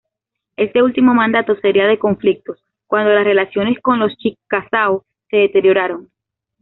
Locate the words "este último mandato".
0.57-1.55